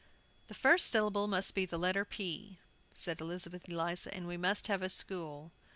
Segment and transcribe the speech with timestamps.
[0.47, 2.57] "The first syllable must be the letter P,"
[2.95, 5.51] said Elizabeth Eliza, "and we must have a school."